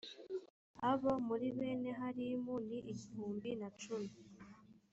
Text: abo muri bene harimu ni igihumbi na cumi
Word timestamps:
abo 0.91 1.11
muri 1.27 1.47
bene 1.57 1.89
harimu 1.99 2.53
ni 2.67 2.79
igihumbi 2.91 3.49
na 3.61 3.69
cumi 3.81 4.13